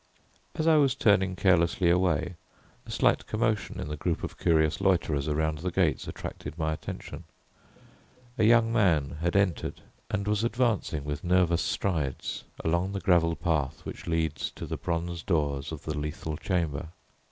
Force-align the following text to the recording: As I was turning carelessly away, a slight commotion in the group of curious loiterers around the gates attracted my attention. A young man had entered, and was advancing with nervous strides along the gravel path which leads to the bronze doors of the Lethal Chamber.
As 0.55 0.65
I 0.65 0.77
was 0.77 0.95
turning 0.95 1.35
carelessly 1.35 1.91
away, 1.91 2.33
a 2.87 2.89
slight 2.89 3.27
commotion 3.27 3.79
in 3.79 3.87
the 3.87 3.95
group 3.95 4.23
of 4.23 4.39
curious 4.39 4.81
loiterers 4.81 5.27
around 5.27 5.59
the 5.59 5.69
gates 5.69 6.07
attracted 6.07 6.57
my 6.57 6.73
attention. 6.73 7.25
A 8.39 8.43
young 8.43 8.73
man 8.73 9.17
had 9.21 9.35
entered, 9.35 9.81
and 10.09 10.27
was 10.27 10.43
advancing 10.43 11.03
with 11.03 11.23
nervous 11.23 11.61
strides 11.61 12.45
along 12.63 12.93
the 12.93 12.99
gravel 12.99 13.35
path 13.35 13.85
which 13.85 14.07
leads 14.07 14.49
to 14.55 14.65
the 14.65 14.75
bronze 14.75 15.21
doors 15.21 15.71
of 15.71 15.83
the 15.83 15.95
Lethal 15.95 16.35
Chamber. 16.35 16.89